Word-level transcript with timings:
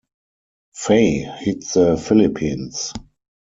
Faye 0.73 1.31
hit 1.41 1.61
the 1.75 1.95
Philippines. 1.95 2.91